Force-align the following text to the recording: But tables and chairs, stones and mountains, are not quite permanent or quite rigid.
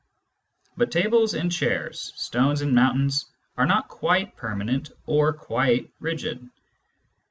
But 0.75 0.91
tables 0.91 1.35
and 1.35 1.51
chairs, 1.51 2.11
stones 2.15 2.61
and 2.63 2.73
mountains, 2.73 3.27
are 3.55 3.67
not 3.67 3.87
quite 3.87 4.35
permanent 4.35 4.89
or 5.05 5.31
quite 5.31 5.91
rigid. 5.99 6.49